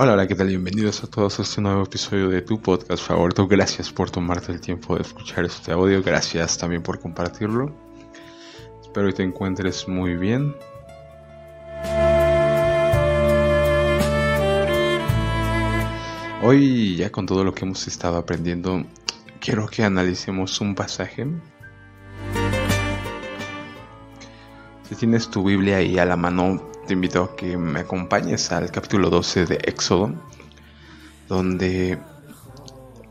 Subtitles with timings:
[0.00, 0.46] Hola, hola, ¿qué tal?
[0.46, 3.48] Bienvenidos a todos a este nuevo episodio de tu podcast favorito.
[3.48, 6.00] Gracias por tomarte el tiempo de escuchar este audio.
[6.04, 7.74] Gracias también por compartirlo.
[8.80, 10.54] Espero que te encuentres muy bien.
[16.44, 18.84] Hoy, ya con todo lo que hemos estado aprendiendo,
[19.40, 21.26] quiero que analicemos un pasaje.
[24.88, 28.70] Si tienes tu Biblia ahí a la mano, te invito a que me acompañes al
[28.70, 30.10] capítulo 12 de Éxodo,
[31.28, 31.98] donde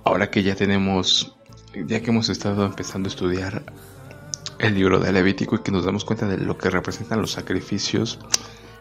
[0.03, 1.37] ahora que ya tenemos,
[1.85, 3.61] ya que hemos estado empezando a estudiar
[4.57, 8.17] el libro de Levítico y que nos damos cuenta de lo que representan los sacrificios,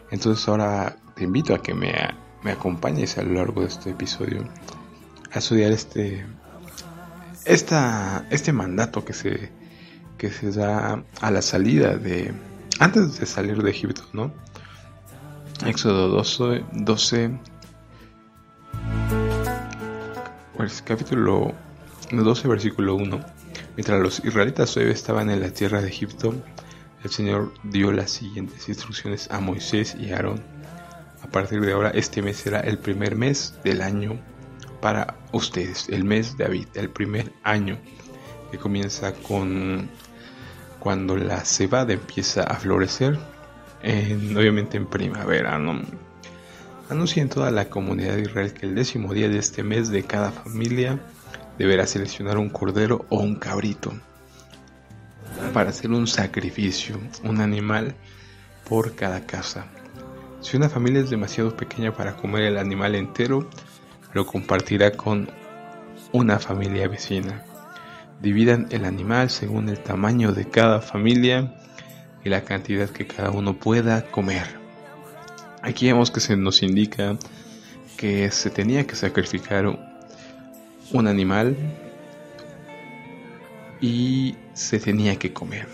[0.09, 1.93] entonces ahora te invito a que me,
[2.41, 4.49] me acompañes a lo largo de este episodio
[5.31, 6.25] a estudiar este,
[7.45, 9.51] esta, este mandato que se,
[10.17, 12.33] que se da a la salida de,
[12.79, 14.46] antes de salir de Egipto, ¿no?
[15.65, 17.39] Éxodo 12, 12
[20.55, 21.53] pues, capítulo
[22.11, 23.19] 12, versículo 1.
[23.75, 26.33] Mientras los israelitas estaban en la tierra de Egipto,
[27.03, 30.43] el Señor dio las siguientes instrucciones a Moisés y Aarón.
[31.23, 34.19] A partir de ahora, este mes será el primer mes del año
[34.81, 37.77] para ustedes, el mes de David, el primer año
[38.51, 39.89] que comienza con
[40.79, 43.17] cuando la cebada empieza a florecer
[44.35, 45.81] obviamente en primavera, ¿no?
[46.89, 50.03] Anuncia en toda la comunidad de Israel que el décimo día de este mes de
[50.03, 50.99] cada familia
[51.57, 53.93] deberá seleccionar un cordero o un cabrito
[55.53, 57.95] para hacer un sacrificio, un animal
[58.67, 59.65] por cada casa.
[60.41, 63.49] Si una familia es demasiado pequeña para comer el animal entero,
[64.13, 65.29] lo compartirá con
[66.11, 67.43] una familia vecina.
[68.21, 71.53] Dividan el animal según el tamaño de cada familia
[72.27, 74.43] y la cantidad que cada uno pueda comer.
[75.61, 77.17] Aquí vemos que se nos indica
[77.95, 79.65] que se tenía que sacrificar
[80.91, 81.55] un animal
[83.79, 85.69] y se tenía que comer.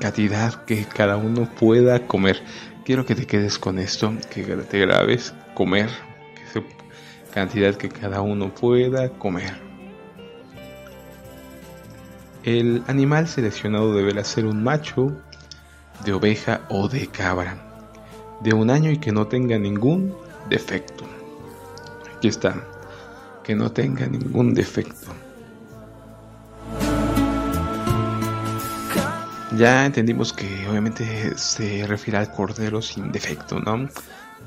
[0.00, 2.42] Cantidad que cada uno pueda comer.
[2.86, 5.90] Quiero que te quedes con esto, que te grabes, comer,
[7.34, 9.52] cantidad que cada uno pueda comer.
[12.42, 15.14] El animal seleccionado deberá ser un macho
[16.04, 17.56] de oveja o de cabra,
[18.40, 20.14] de un año y que no tenga ningún
[20.48, 21.04] defecto.
[22.16, 22.66] Aquí está,
[23.42, 25.12] que no tenga ningún defecto.
[29.56, 33.88] Ya entendimos que obviamente se refiere al cordero sin defecto, ¿no?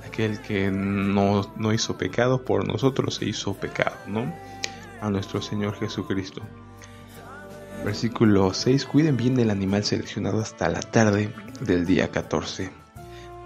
[0.08, 4.34] Aquel que no, no hizo pecado por nosotros se hizo pecado, ¿no?
[5.02, 6.42] A nuestro Señor Jesucristo.
[7.84, 8.86] Versículo 6.
[8.86, 12.72] Cuiden bien del animal seleccionado hasta la tarde del día 14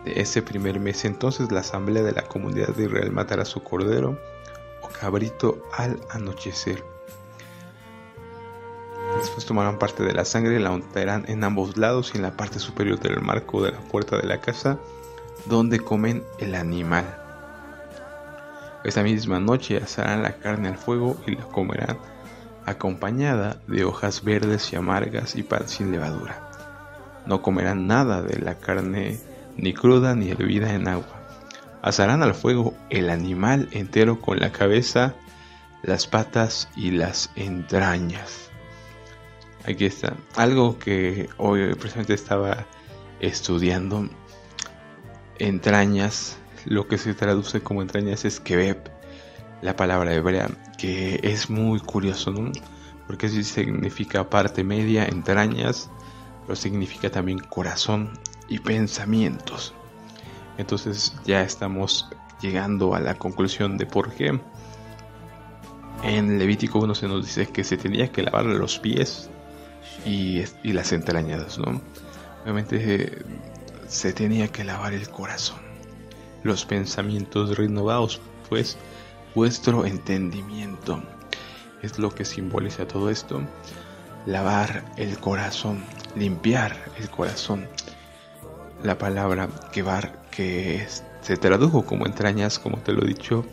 [0.06, 1.06] de ese primer mes.
[1.06, 4.20] Entonces la asamblea de la comunidad de Israel matará su cordero
[4.84, 6.84] o cabrito al anochecer.
[9.20, 12.60] Después tomarán parte de la sangre la untarán en ambos lados y en la parte
[12.60, 14.78] superior del marco de la puerta de la casa
[15.48, 17.06] donde comen el animal.
[18.84, 21.98] Esa misma noche asarán la carne al fuego y la comerán
[22.68, 26.52] acompañada de hojas verdes y amargas y pan sin levadura.
[27.26, 29.20] No comerán nada de la carne
[29.56, 31.28] ni cruda ni hervida en agua.
[31.82, 35.16] Asarán al fuego el animal entero con la cabeza,
[35.82, 38.50] las patas y las entrañas.
[39.66, 40.14] Aquí está.
[40.36, 42.66] Algo que hoy precisamente estaba
[43.22, 44.10] estudiando.
[45.40, 46.38] Entrañas.
[46.66, 48.97] Lo que se traduce como entrañas es kebeb
[49.62, 52.52] la palabra hebrea, que es muy curioso, ¿no?
[53.08, 55.90] Porque sí significa parte media, entrañas,
[56.46, 58.12] pero significa también corazón
[58.48, 59.74] y pensamientos.
[60.58, 62.10] Entonces ya estamos
[62.42, 64.40] llegando a la conclusión de por qué
[66.04, 69.30] en Levítico 1 se nos dice que se tenía que lavar los pies
[70.06, 71.82] y, y las entrañas, ¿no?
[72.44, 73.26] Obviamente
[73.88, 75.60] se tenía que lavar el corazón,
[76.44, 78.78] los pensamientos renovados, pues
[79.38, 81.04] vuestro entendimiento.
[81.84, 83.40] Es lo que simboliza todo esto.
[84.26, 85.84] Lavar el corazón,
[86.16, 87.68] limpiar el corazón.
[88.82, 90.88] La palabra kebar, que
[91.22, 93.46] se tradujo como entrañas, como te lo he dicho,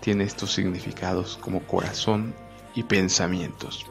[0.00, 2.34] tiene estos significados como corazón
[2.74, 3.86] y pensamientos.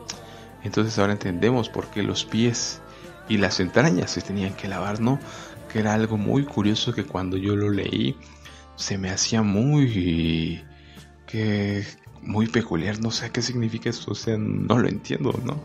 [0.64, 2.80] Entonces ahora entendemos por qué los pies
[3.28, 5.20] y las entrañas se tenían que lavar, ¿no?
[5.72, 8.16] Que era algo muy curioso que cuando yo lo leí
[8.76, 9.88] se me hacía muy
[11.34, 11.84] que
[12.22, 15.64] muy peculiar, no sé qué significa esto, o sea, no lo entiendo, ¿no?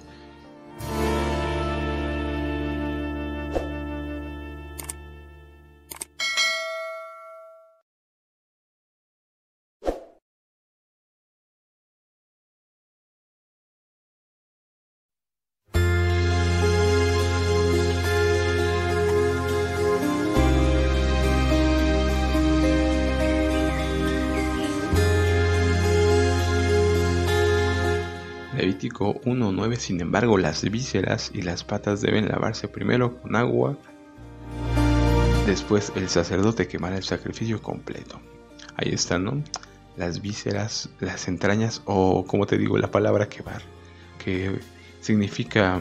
[29.59, 33.77] Levítico 1.9, sin embargo, las vísceras y las patas deben lavarse primero con agua,
[35.47, 38.21] después el sacerdote quemará el sacrificio completo.
[38.77, 39.45] Ahí están.
[39.97, 43.63] Las vísceras, las entrañas o, como te digo, la palabra quemar,
[44.25, 44.61] que
[45.01, 45.81] significa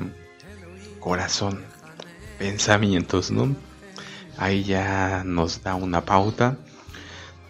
[0.99, 1.63] corazón,
[2.39, 3.55] pensamientos, ¿no?
[4.37, 6.57] Ahí ya nos da una pauta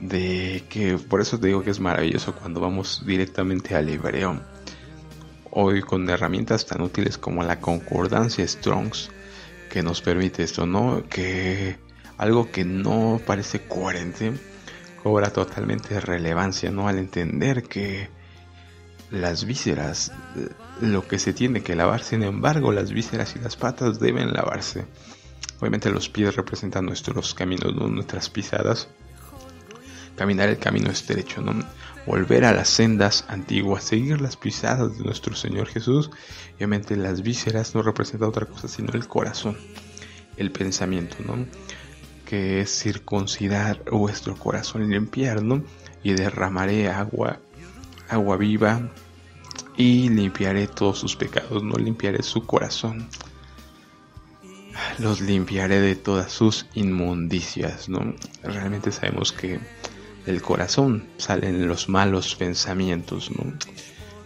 [0.01, 4.41] de que por eso te digo que es maravilloso cuando vamos directamente al hebreo.
[5.59, 9.09] Hoy con herramientas tan útiles como la concordancia Strongs
[9.71, 11.06] que nos permite esto, ¿no?
[11.09, 11.77] Que
[12.19, 14.33] algo que no parece coherente
[15.01, 16.88] cobra totalmente relevancia, ¿no?
[16.88, 18.07] Al entender que
[19.09, 20.12] las vísceras,
[20.80, 24.86] lo que se tiene que lavar, sin embargo, las vísceras y las patas deben lavarse.
[25.59, 28.89] Obviamente los pies representan nuestros caminos, nuestras pisadas.
[30.15, 31.65] Caminar el camino estrecho, ¿no?
[32.07, 36.09] Volver a las sendas antiguas, seguir las pisadas de nuestro Señor Jesús.
[36.56, 39.57] Obviamente las vísceras no representan otra cosa sino el corazón,
[40.38, 41.45] el pensamiento, ¿no?
[42.27, 45.63] que es circuncidar vuestro corazón y limpiar, ¿no?
[46.04, 47.39] Y derramaré agua,
[48.09, 48.92] agua viva
[49.77, 53.07] y limpiaré todos sus pecados, no limpiaré su corazón.
[55.00, 58.13] Los limpiaré de todas sus inmundicias, ¿no?
[58.44, 59.59] Realmente sabemos que
[60.27, 63.53] del corazón salen los malos pensamientos, ¿no?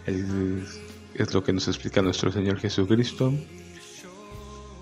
[0.06, 3.32] es lo que nos explica nuestro Señor Jesucristo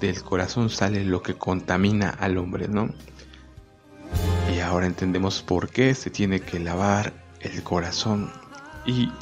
[0.01, 2.89] del corazón sale lo que contamina al hombre, ¿no?
[4.55, 8.33] Y ahora entendemos por qué se tiene que lavar el corazón
[8.87, 9.13] y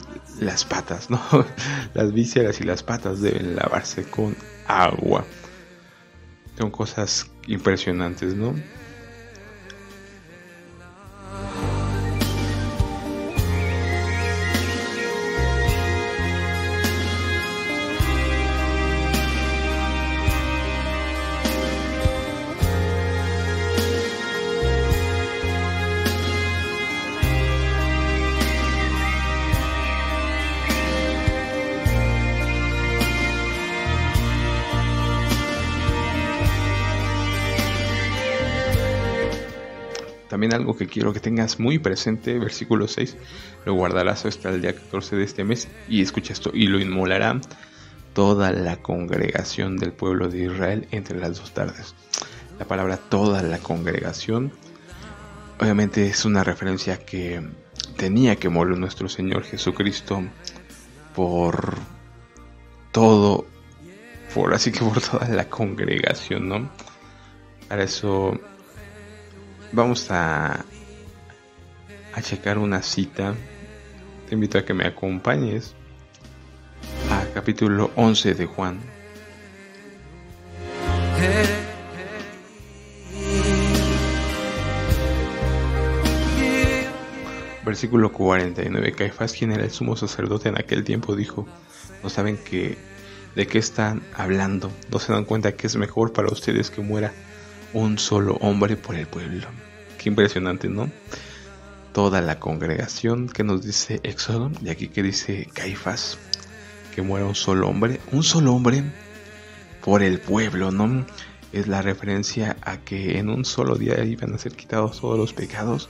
[0.41, 1.21] las patas, ¿no?
[1.95, 4.37] Las vísceras y las patas deben lavarse con
[4.69, 5.25] agua.
[6.57, 8.55] Son cosas impresionantes, ¿no?
[40.39, 43.17] También algo que quiero que tengas muy presente, versículo 6,
[43.65, 47.41] lo guardarás hasta el día 14 de este mes y escucha esto, y lo inmolará
[48.13, 51.97] toda la congregación del pueblo de Israel entre las dos tardes.
[52.57, 54.53] La palabra toda la congregación
[55.59, 57.43] obviamente es una referencia que
[57.97, 60.23] tenía que morir nuestro Señor Jesucristo
[61.17, 61.75] por
[62.93, 63.45] todo,
[64.33, 66.71] por así que por toda la congregación, ¿no?
[67.69, 68.39] Para eso
[69.73, 70.65] vamos a,
[72.15, 73.35] a checar una cita.
[74.29, 75.75] Te invito a que me acompañes
[77.11, 78.81] a capítulo 11 de Juan.
[87.65, 88.93] Versículo 49.
[88.93, 91.47] Caifás, quien era el sumo sacerdote en aquel tiempo, dijo,
[92.03, 92.79] no saben que
[93.35, 97.13] de qué están hablando, no se dan cuenta que es mejor para ustedes que muera
[97.73, 99.47] un solo hombre por el pueblo.
[99.99, 100.91] Qué impresionante, ¿no?
[101.93, 106.19] Toda la congregación que nos dice Éxodo, y aquí que dice Caifás,
[106.95, 108.85] que muera un solo hombre, un solo hombre
[109.85, 111.07] por el pueblo, ¿no?
[111.53, 115.33] Es la referencia a que en un solo día iban a ser quitados todos los
[115.33, 115.89] pecados.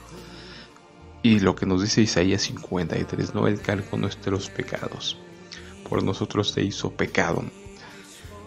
[1.23, 3.49] Y lo que nos dice Isaías 53, ¿no?
[3.49, 5.18] El cargo nuestros pecados.
[5.88, 7.44] Por nosotros se hizo pecado.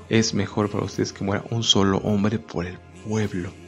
[0.07, 2.90] Es mejor para ustedes que muera un solo hombre por el pueblo,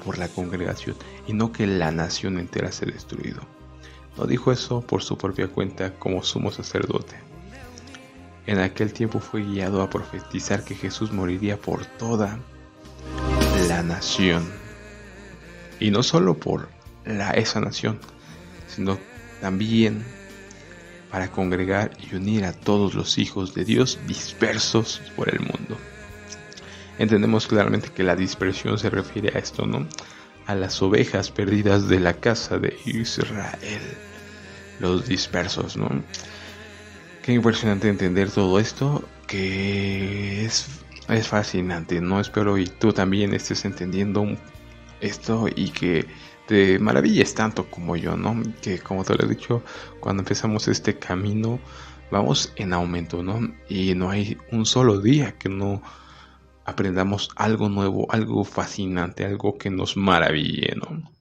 [0.04, 0.96] por la congregación,
[1.28, 3.42] y no que la nación entera se destruido.
[4.18, 7.16] No dijo eso por su propia cuenta como sumo sacerdote.
[8.46, 12.40] En aquel tiempo fue guiado a profetizar que Jesús moriría por toda
[13.68, 14.50] la nación.
[15.80, 16.70] Y no solo por
[17.06, 18.00] la, esa nación,
[18.68, 19.00] sino
[19.42, 20.06] también
[21.10, 25.78] para congregar y unir a todos los hijos de Dios dispersos por el mundo
[26.98, 29.88] entendemos claramente que la dispersión se refiere a esto, ¿no?
[30.46, 33.82] A las ovejas perdidas de la casa de Israel,
[34.80, 35.90] los dispersos, ¿no?
[37.22, 40.68] Qué impresionante entender todo esto, que es,
[41.08, 42.20] es fascinante, ¿no?
[42.20, 44.26] Espero y tú también estés entendiendo
[45.00, 46.06] esto y que
[46.48, 48.42] te maravilles tanto como yo, ¿no?
[48.62, 49.64] Que como te lo he dicho,
[50.00, 51.60] cuando empezamos este camino,
[52.12, 53.54] vamos en aumento, ¿no?
[53.70, 55.82] Y no hay un solo día que no
[56.66, 61.13] aprendamos algo nuevo, algo fascinante, algo que nos maraville, ¿no?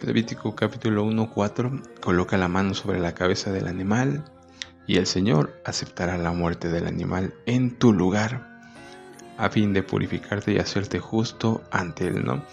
[0.00, 4.24] Levítico capítulo 1.4 coloca la mano sobre la cabeza del animal
[4.86, 8.62] y el Señor aceptará la muerte del animal en tu lugar
[9.36, 12.44] a fin de purificarte y hacerte justo ante Él, ¿no?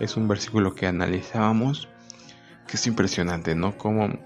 [0.00, 1.88] Es un versículo que analizábamos
[2.66, 3.76] que es impresionante, ¿no?
[3.76, 4.18] Como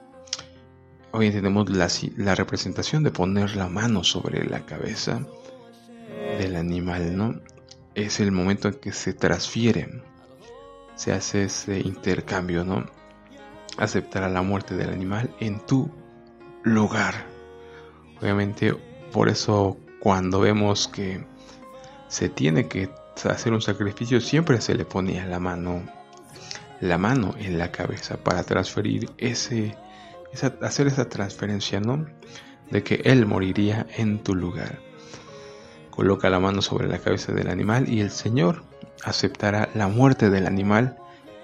[1.10, 5.26] hoy tenemos la, la representación de poner la mano sobre la cabeza
[6.38, 7.40] del animal, ¿no?
[7.96, 10.00] Es el momento en que se transfiere,
[10.98, 12.84] se hace ese intercambio, ¿no?
[13.78, 15.88] Aceptará la muerte del animal en tu
[16.64, 17.14] lugar.
[18.20, 18.74] Obviamente,
[19.12, 21.24] por eso cuando vemos que
[22.08, 22.90] se tiene que
[23.30, 25.84] hacer un sacrificio, siempre se le ponía la mano,
[26.80, 29.76] la mano en la cabeza para transferir ese,
[30.60, 32.06] hacer esa transferencia, ¿no?
[32.72, 34.80] De que él moriría en tu lugar.
[35.90, 38.67] Coloca la mano sobre la cabeza del animal y el Señor
[39.04, 40.96] aceptará la muerte del animal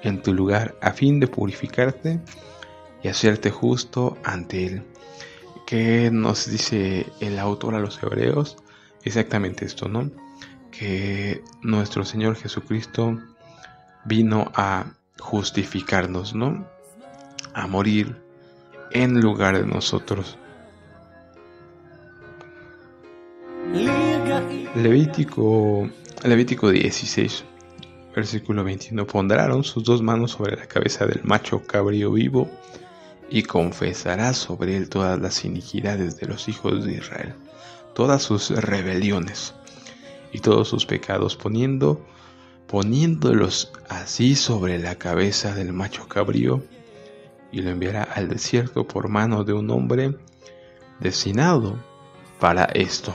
[0.03, 2.21] en tu lugar a fin de purificarte
[3.03, 4.83] y hacerte justo ante él.
[5.67, 8.57] ¿Qué nos dice el autor a los hebreos?
[9.03, 10.11] Exactamente esto, ¿no?
[10.79, 13.19] que nuestro Señor Jesucristo
[14.05, 14.87] vino a
[15.19, 16.67] justificarnos, ¿no?
[17.55, 18.17] A morir
[18.91, 20.37] en lugar de nosotros.
[24.75, 25.89] Levítico,
[26.25, 27.45] Levítico 16,
[28.17, 29.07] versículo 21.
[29.07, 32.51] Pondrán sus dos manos sobre la cabeza del macho cabrío vivo
[33.29, 37.35] y confesará sobre él todas las iniquidades de los hijos de Israel,
[37.95, 39.55] todas sus rebeliones
[40.33, 42.03] y todos sus pecados, poniendo,
[42.69, 46.65] poniéndolos así sobre la cabeza del macho cabrío,
[47.53, 50.17] y lo enviará al desierto por mano de un hombre
[51.01, 51.79] destinado
[52.41, 53.15] para esto.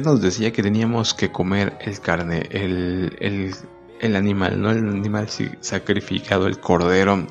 [0.00, 3.54] Nos decía que teníamos que comer el carne, el,
[4.00, 5.28] el, animal, no el animal
[5.60, 7.26] sacrificado, el cordero.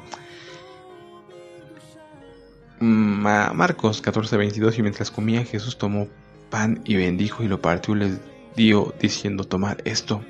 [2.79, 6.07] Marcos 14:22 y mientras comía Jesús tomó
[6.49, 8.19] pan y bendijo y lo partió y les
[8.55, 10.23] dio diciendo tomar esto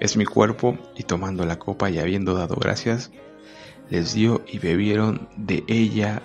[0.00, 3.10] es mi cuerpo y tomando la copa y habiendo dado gracias
[3.90, 6.22] les dio y bebieron de ella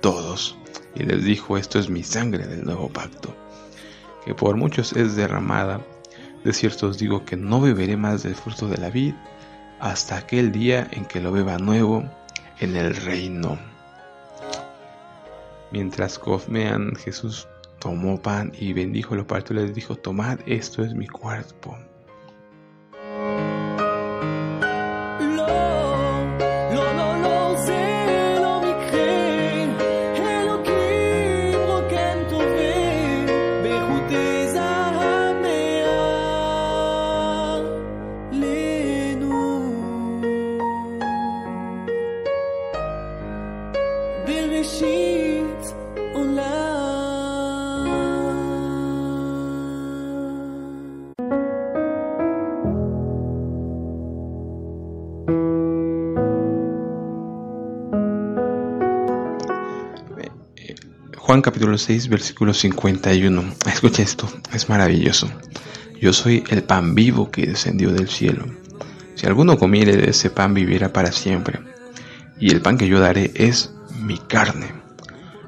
[0.00, 0.56] todos.
[0.94, 3.41] Y les dijo esto es mi sangre del nuevo pacto
[4.24, 5.80] que por muchos es derramada.
[6.44, 9.14] De cierto os digo que no beberé más del fruto de la vid
[9.80, 12.04] hasta aquel día en que lo beba nuevo
[12.60, 13.58] en el reino.
[15.70, 17.48] Mientras comían, Jesús
[17.78, 21.76] tomó pan y bendijo lo partió y les dijo, tomad, esto es mi cuerpo
[61.32, 63.54] Juan capítulo 6, versículo 51.
[63.64, 65.30] Escucha esto, es maravilloso.
[65.98, 68.44] Yo soy el pan vivo que descendió del cielo.
[69.14, 71.58] Si alguno comiere de ese pan vivirá para siempre.
[72.38, 74.74] Y el pan que yo daré es mi carne,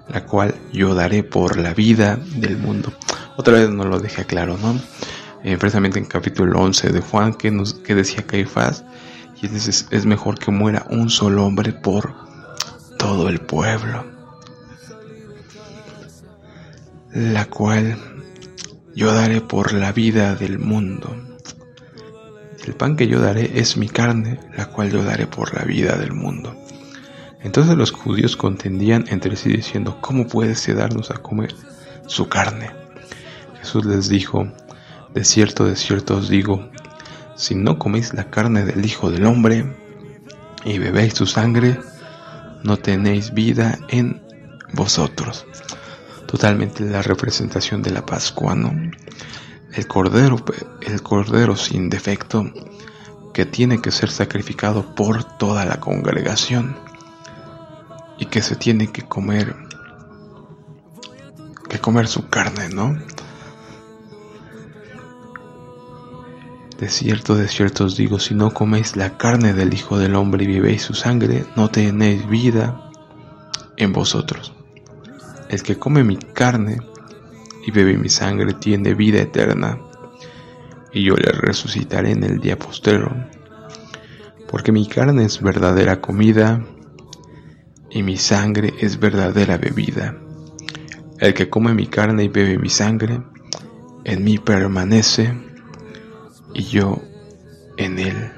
[0.08, 2.90] la cual yo daré por la vida del mundo.
[3.36, 4.80] Otra vez nos lo deja claro, ¿no?
[5.42, 8.86] Eh, precisamente en capítulo 11 de Juan que, nos, que decía Caifás,
[9.42, 12.14] y es, es mejor que muera un solo hombre por
[12.96, 14.13] todo el pueblo
[17.14, 17.96] la cual
[18.96, 21.14] yo daré por la vida del mundo.
[22.66, 25.96] El pan que yo daré es mi carne, la cual yo daré por la vida
[25.96, 26.56] del mundo.
[27.40, 31.54] Entonces los judíos contendían entre sí diciendo, ¿cómo puede darnos a comer
[32.06, 32.70] su carne?
[33.60, 34.48] Jesús les dijo,
[35.14, 36.68] de cierto, de cierto os digo,
[37.36, 39.72] si no coméis la carne del Hijo del Hombre
[40.64, 41.78] y bebéis su sangre,
[42.64, 44.20] no tenéis vida en
[44.72, 45.46] vosotros
[46.34, 48.72] totalmente la representación de la Pascua, ¿no?
[49.72, 50.44] el cordero,
[50.80, 52.44] el cordero sin defecto
[53.32, 56.76] que tiene que ser sacrificado por toda la congregación
[58.18, 59.54] y que se tiene que comer
[61.68, 62.98] que comer su carne, ¿no?
[66.78, 70.42] De cierto, de cierto os digo, si no coméis la carne del Hijo del Hombre
[70.44, 72.90] y bebéis su sangre, no tenéis vida
[73.76, 74.52] en vosotros.
[75.48, 76.78] El que come mi carne
[77.66, 79.78] y bebe mi sangre tiene vida eterna,
[80.92, 83.14] y yo le resucitaré en el día postrero,
[84.48, 86.64] porque mi carne es verdadera comida
[87.90, 90.16] y mi sangre es verdadera bebida.
[91.18, 93.22] El que come mi carne y bebe mi sangre,
[94.04, 95.32] en mí permanece
[96.52, 97.02] y yo
[97.76, 98.32] en él.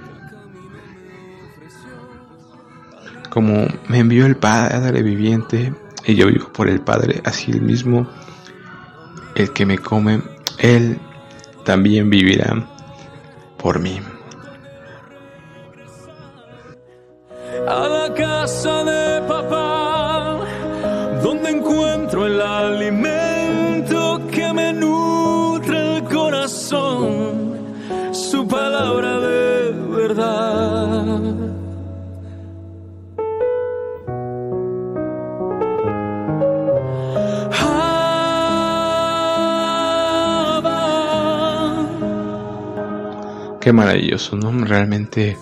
[3.31, 5.75] Como me envió el Padre viviente
[6.07, 8.09] y yo vivo por el Padre, así el mismo
[9.35, 10.23] el que me come,
[10.59, 10.99] él
[11.65, 12.67] también vivirá
[13.59, 14.01] por mí.
[43.67, 44.53] Qué maravilloso, ¿no?
[44.65, 45.37] Realmente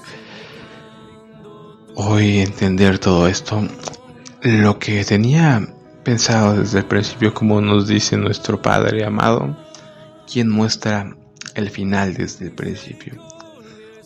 [1.95, 3.69] hoy entender todo esto,
[4.43, 5.69] lo que tenía
[6.05, 9.55] pensado desde el principio, como nos dice nuestro Padre amado,
[10.27, 11.15] quien muestra
[11.55, 13.23] el final desde el principio.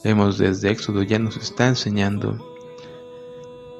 [0.02, 2.44] Vemos desde Éxodo ya nos está enseñando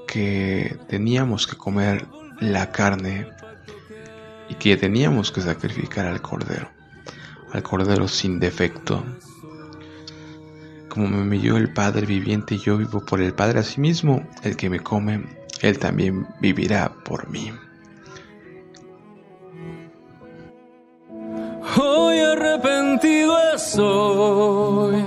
[0.07, 2.07] que teníamos que comer
[2.39, 3.27] la carne
[4.49, 6.71] y que teníamos que sacrificar al cordero,
[7.53, 9.05] al cordero sin defecto,
[10.89, 13.61] como me envió el Padre viviente, yo vivo por el Padre.
[13.61, 15.25] Asimismo, el que me come,
[15.61, 17.53] él también vivirá por mí.
[21.77, 25.05] Hoy arrepentido estoy.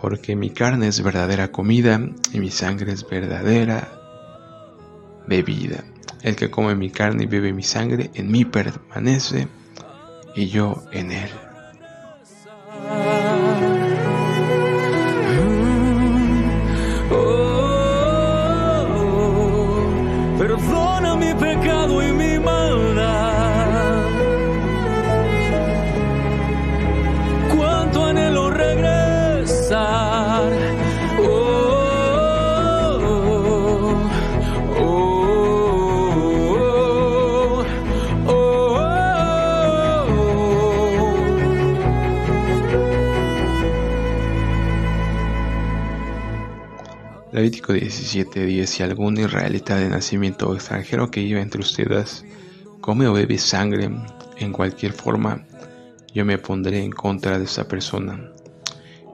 [0.00, 2.00] Porque mi carne es verdadera comida
[2.32, 3.88] y mi sangre es verdadera
[5.26, 5.84] bebida.
[6.22, 9.48] El que come mi carne y bebe mi sangre, en mí permanece
[10.34, 11.30] y yo en él.
[47.48, 52.26] Levítico 17:10 Si algún israelita de nacimiento o extranjero que vive entre ustedes
[52.82, 53.88] come o bebe sangre
[54.36, 55.46] en cualquier forma,
[56.12, 58.32] yo me pondré en contra de esa persona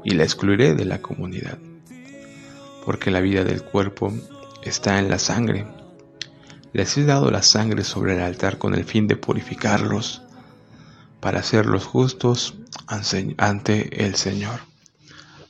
[0.03, 1.59] y la excluiré de la comunidad.
[2.85, 4.12] Porque la vida del cuerpo
[4.64, 5.68] está en la sangre.
[6.73, 10.23] Les he dado la sangre sobre el altar con el fin de purificarlos,
[11.20, 12.55] para hacerlos justos
[12.88, 14.73] ante el Señor.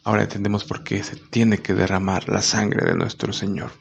[0.04, 3.72] Ahora entendemos por qué se tiene que derramar la sangre de nuestro Señor,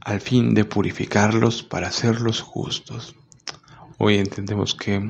[0.00, 3.16] al fin de purificarlos para hacerlos justos.
[3.96, 5.00] Hoy entendemos que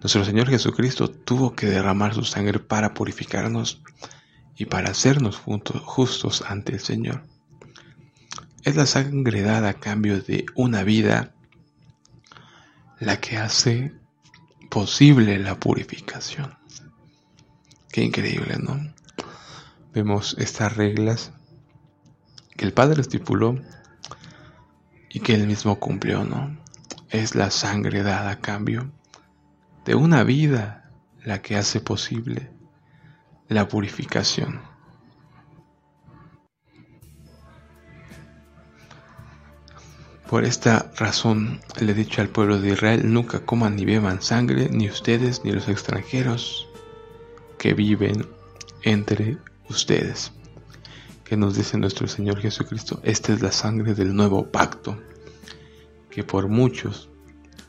[0.00, 3.82] nuestro Señor Jesucristo tuvo que derramar su sangre para purificarnos
[4.56, 7.24] y para hacernos justos ante el Señor.
[8.62, 11.34] Es la sangre dada a cambio de una vida
[13.00, 13.92] la que hace
[14.70, 16.61] posible la purificación.
[17.92, 18.80] Qué increíble, ¿no?
[19.92, 21.30] Vemos estas reglas
[22.56, 23.60] que el Padre estipuló
[25.10, 26.56] y que él mismo cumplió, ¿no?
[27.10, 28.90] Es la sangre dada a cambio
[29.84, 30.90] de una vida
[31.22, 32.50] la que hace posible
[33.48, 34.62] la purificación.
[40.30, 44.70] Por esta razón le he dicho al pueblo de Israel, nunca coman ni beban sangre,
[44.70, 46.71] ni ustedes ni los extranjeros
[47.62, 48.26] que viven
[48.82, 49.38] entre
[49.70, 50.32] ustedes.
[51.22, 55.00] Que nos dice nuestro Señor Jesucristo, esta es la sangre del nuevo pacto,
[56.10, 57.08] que por muchos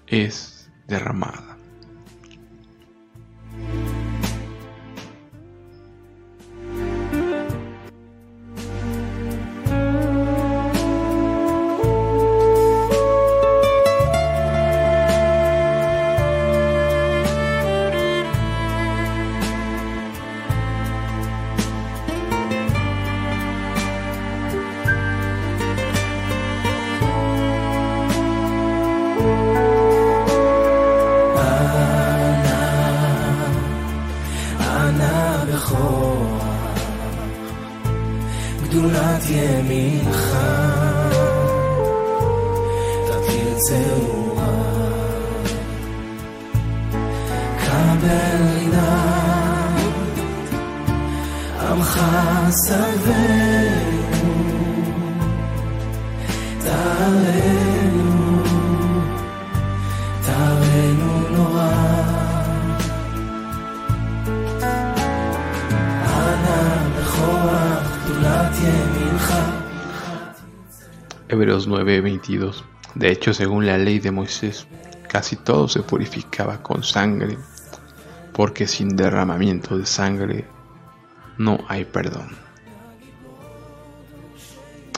[0.07, 1.52] es derramada.
[72.23, 72.63] 9:22
[72.95, 74.67] De hecho, según la ley de Moisés,
[75.07, 77.37] casi todo se purificaba con sangre,
[78.33, 80.45] porque sin derramamiento de sangre
[81.37, 82.29] no hay perdón.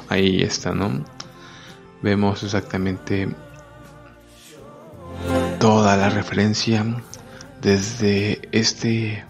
[0.09, 1.03] Ahí está, ¿no?
[2.01, 3.29] Vemos exactamente
[5.59, 6.85] toda la referencia
[7.61, 9.25] desde este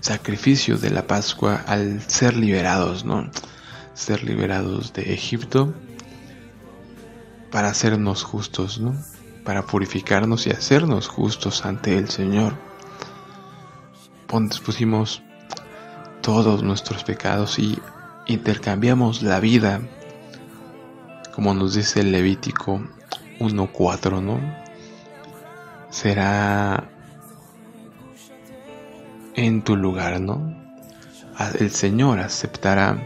[0.00, 3.30] sacrificio de la Pascua al ser liberados, ¿no?
[3.94, 5.74] Ser liberados de Egipto
[7.50, 8.94] para hacernos justos, ¿no?
[9.44, 12.54] Para purificarnos y hacernos justos ante el Señor.
[14.26, 15.22] Pusimos
[16.20, 17.78] todos nuestros pecados y
[18.26, 19.80] intercambiamos la vida,
[21.34, 22.80] como nos dice el Levítico
[23.38, 24.40] 1.4, ¿no?
[25.90, 26.90] Será
[29.34, 30.54] en tu lugar, ¿no?
[31.58, 32.98] El Señor aceptará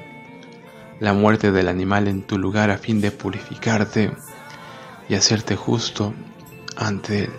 [1.01, 4.13] la muerte del animal en tu lugar a fin de purificarte
[5.11, 6.15] y hacerte justo
[6.77, 7.33] ante Él.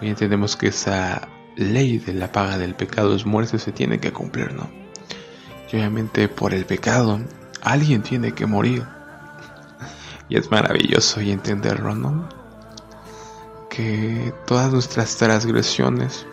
[0.00, 4.12] Hoy entendemos que esa ley de la paga del pecado es muerte se tiene que
[4.12, 4.70] cumplir, ¿no?
[5.70, 7.20] Y obviamente por el pecado
[7.60, 8.86] alguien tiene que morir.
[10.28, 12.28] Y es maravilloso y entenderlo, ¿no?
[13.68, 16.24] Que todas nuestras transgresiones,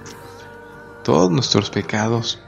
[1.04, 2.40] todos nuestros pecados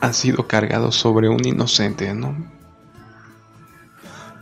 [0.00, 2.36] han sido cargados sobre un inocente, ¿no?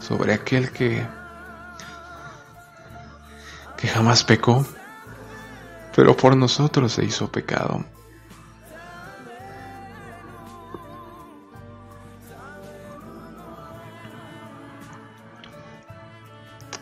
[0.00, 1.06] Sobre aquel que
[3.76, 4.64] que jamás pecó,
[5.94, 7.84] pero por nosotros se hizo pecado.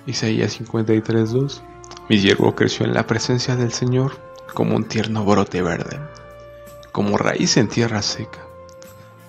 [0.06, 1.62] Isaías 53:2
[2.08, 4.18] Mi hierbo creció en la presencia del Señor
[4.52, 5.98] como un tierno brote verde,
[6.92, 8.40] como raíz en tierra seca.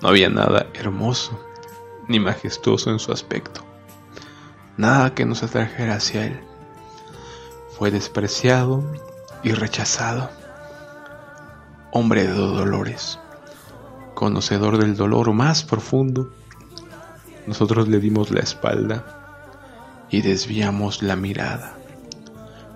[0.01, 1.39] No había nada hermoso
[2.07, 3.61] ni majestuoso en su aspecto,
[4.77, 6.54] nada que nos atrajera hacia él
[7.77, 8.83] fue despreciado
[9.43, 10.29] y rechazado,
[11.91, 13.19] hombre de dolores,
[14.13, 16.31] conocedor del dolor más profundo,
[17.47, 21.75] nosotros le dimos la espalda y desviamos la mirada.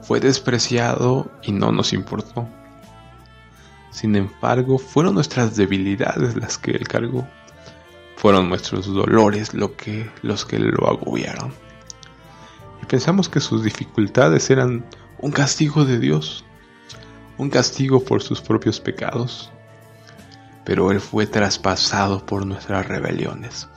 [0.02, 2.50] Fue despreciado y no nos importó.
[3.92, 7.26] Sin embargo, fueron nuestras debilidades las que él cargó.
[8.18, 11.69] Fueron nuestros dolores lo que, los que lo agobiaron
[12.90, 14.84] pensamos que sus dificultades eran
[15.20, 16.44] un castigo de Dios,
[17.38, 19.52] un castigo por sus propios pecados.
[20.66, 23.70] Pero Él fue traspasado por nuestras rebeliones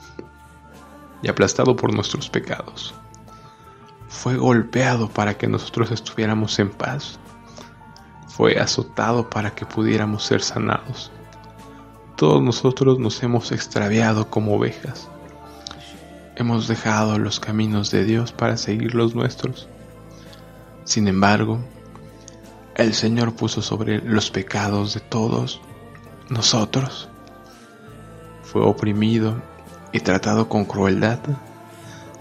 [1.21, 2.93] y aplastado por nuestros pecados.
[4.09, 7.19] Fue golpeado para que nosotros estuviéramos en paz.
[8.27, 11.11] Fue azotado para que pudiéramos ser sanados.
[12.15, 15.09] Todos nosotros nos hemos extraviado como ovejas
[16.35, 19.67] hemos dejado los caminos de Dios para seguir los nuestros.
[20.83, 21.59] Sin embargo,
[22.75, 25.61] el Señor puso sobre los pecados de todos
[26.29, 27.09] nosotros.
[28.43, 29.41] Fue oprimido
[29.91, 31.19] y tratado con crueldad.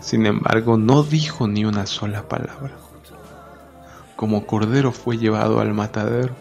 [0.00, 2.76] Sin embargo, no dijo ni una sola palabra.
[4.16, 6.34] Como cordero fue llevado al matadero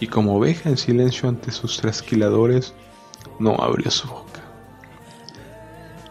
[0.00, 2.72] y como oveja en silencio ante sus trasquiladores,
[3.38, 4.27] no abrió su boca.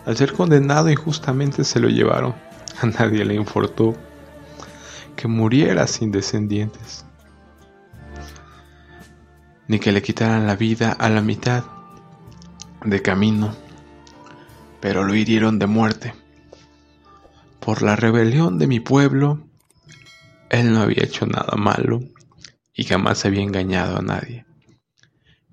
[0.08, 2.34] Al ser condenado injustamente se lo llevaron.
[2.82, 3.94] A nadie le importó
[5.18, 7.06] que muriera sin descendientes,
[9.68, 11.66] ni que le quitaran la vida a la mitad
[12.86, 13.54] de camino,
[14.80, 16.14] pero lo hirieron de muerte.
[17.60, 19.46] Por la rebelión de mi pueblo,
[20.50, 22.00] él no había hecho nada malo
[22.74, 24.46] y jamás había engañado a nadie,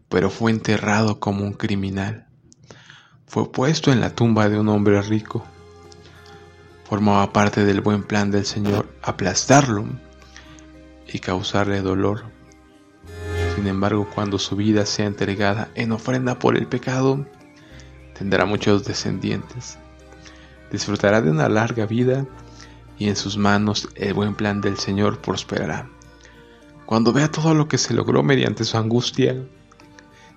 [0.09, 2.29] pero fue enterrado como un criminal
[3.35, 5.45] fue puesto en la tumba de un hombre rico.
[6.85, 9.87] Formaba parte del buen plan del Señor aplastarlo
[11.13, 12.27] y causarle dolor.
[13.57, 17.27] Sin embargo, cuando su vida sea entregada en ofrenda por el pecado,
[18.17, 19.79] tendrá muchos descendientes.
[20.71, 22.27] Disfrutará de una larga vida
[23.01, 25.91] y en sus manos el buen plan del Señor prosperará.
[26.87, 29.45] Cuando vea todo lo que se logró mediante su angustia,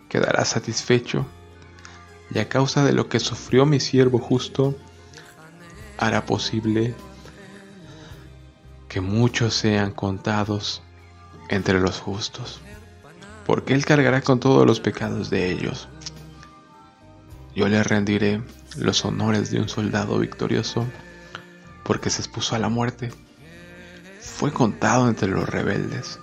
[0.09, 1.27] quedará satisfecho
[2.33, 4.75] y a causa de lo que sufrió mi siervo justo,
[5.97, 6.93] hará posible
[8.87, 10.81] que muchos sean contados
[11.49, 12.61] entre los justos,
[13.45, 15.87] porque Él cargará con todos los pecados de ellos.
[17.55, 18.41] Yo le rendiré
[18.75, 20.85] los honores de un soldado victorioso,
[21.83, 23.11] porque se expuso a la muerte.
[24.21, 26.19] Fue contado entre los rebeldes.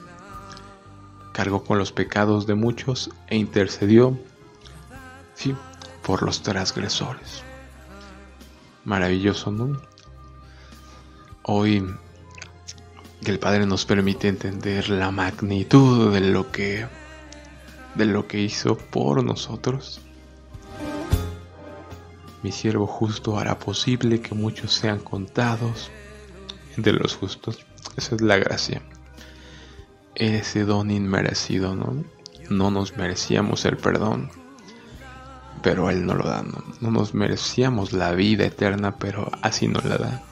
[1.32, 4.16] Cargó con los pecados de muchos e intercedió,
[6.04, 7.42] por los transgresores.
[8.84, 9.80] Maravilloso, ¿no?
[11.42, 11.84] Hoy
[13.24, 16.86] que el Padre nos permite entender la magnitud de lo que
[17.94, 20.00] de lo que hizo por nosotros.
[22.42, 25.90] Mi siervo justo hará posible que muchos sean contados
[26.76, 27.64] entre los justos.
[27.96, 28.82] Esa es la gracia.
[30.14, 32.04] Ese don inmerecido, ¿no?
[32.50, 34.30] No nos merecíamos el perdón,
[35.62, 36.42] pero Él no lo da.
[36.42, 40.22] No, no nos merecíamos la vida eterna, pero así nos la da.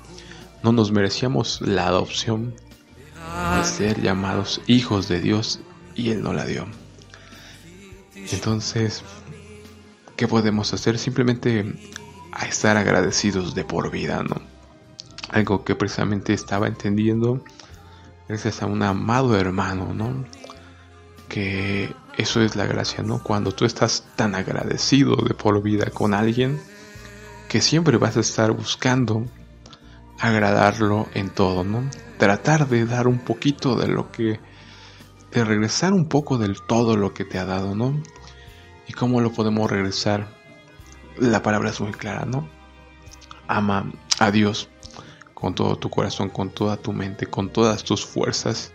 [0.63, 2.55] No nos merecíamos la adopción,
[3.57, 5.61] de ser llamados hijos de Dios
[5.95, 6.67] y Él no la dio.
[8.15, 9.03] Entonces,
[10.17, 10.99] ¿qué podemos hacer?
[10.99, 11.75] Simplemente
[12.33, 14.37] a estar agradecidos de por vida, ¿no?
[15.31, 17.43] Algo que precisamente estaba entendiendo
[18.29, 20.25] gracias a un amado hermano, ¿no?
[21.29, 23.23] Que eso es la gracia, ¿no?
[23.23, 26.61] Cuando tú estás tan agradecido de por vida con alguien,
[27.49, 29.27] que siempre vas a estar buscando
[30.19, 31.89] agradarlo en todo, ¿no?
[32.19, 34.41] Tratar de dar un poquito de lo que,
[35.33, 38.01] de regresar un poco del todo lo que te ha dado, ¿no?
[38.87, 40.29] ¿Y cómo lo podemos regresar?
[41.19, 42.49] La palabra es muy clara, ¿no?
[43.49, 44.69] Ama a Dios
[45.35, 48.73] con todo tu corazón, con toda tu mente, con todas tus fuerzas.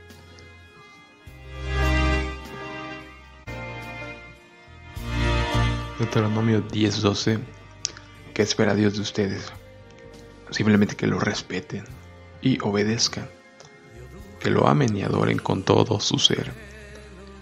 [5.99, 7.39] Deuteronomio 10:12,
[8.35, 9.51] ¿qué espera Dios de ustedes?
[10.51, 11.85] Simplemente que lo respeten
[12.39, 13.27] y obedezcan,
[14.39, 16.53] que lo amen y adoren con todo su ser.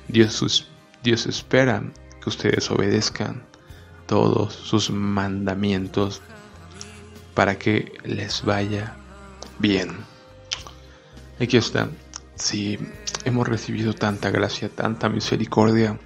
[0.07, 0.69] Dios,
[1.03, 1.83] Dios espera
[2.21, 3.43] que ustedes obedezcan
[4.07, 6.21] todos sus mandamientos
[7.33, 8.95] para que les vaya
[9.59, 9.97] bien.
[11.41, 11.89] Aquí está.
[12.35, 12.79] Si
[13.25, 15.99] hemos recibido tanta gracia, tanta misericordia,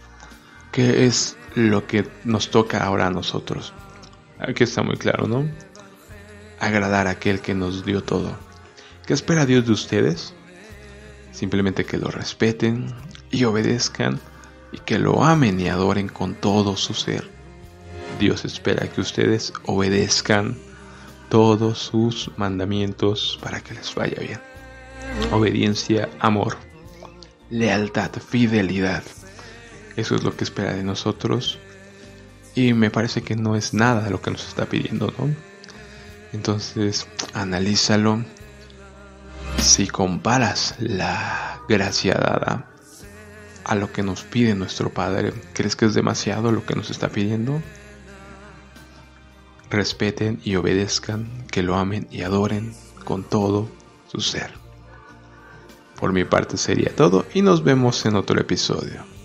[0.71, 3.73] ¿qué es lo que nos toca ahora a nosotros?
[4.39, 5.45] Aquí está muy claro, ¿no?
[6.59, 8.35] agradar a aquel que nos dio todo.
[9.05, 10.33] ¿Qué espera Dios de ustedes?
[11.31, 12.93] Simplemente que lo respeten
[13.31, 14.19] y obedezcan
[14.71, 17.27] y que lo amen y adoren con todo su ser.
[18.19, 20.57] Dios espera que ustedes obedezcan
[21.29, 24.39] todos sus mandamientos para que les vaya bien.
[25.31, 26.57] Obediencia, amor,
[27.49, 29.03] lealtad, fidelidad.
[29.99, 31.59] Eso es lo que espera de nosotros.
[32.55, 35.29] Y me parece que no es nada lo que nos está pidiendo, ¿no?
[36.31, 38.23] Entonces, analízalo.
[39.57, 42.71] Si comparas la gracia dada
[43.65, 47.09] a lo que nos pide nuestro Padre, ¿crees que es demasiado lo que nos está
[47.09, 47.61] pidiendo?
[49.69, 53.69] Respeten y obedezcan, que lo amen y adoren con todo
[54.07, 54.53] su ser.
[55.99, 59.18] Por mi parte sería todo y nos vemos en otro episodio.